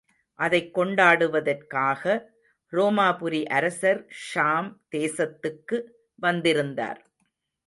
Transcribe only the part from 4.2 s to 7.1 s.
ஷாம் தேசத்துக்கு வந்திருந்தார்.